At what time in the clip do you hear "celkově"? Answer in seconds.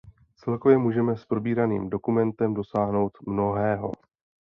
0.35-0.77